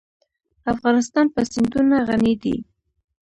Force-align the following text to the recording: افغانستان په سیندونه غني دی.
افغانستان 0.73 1.25
په 1.33 1.41
سیندونه 1.51 1.97
غني 2.07 2.33
دی. 2.43 2.55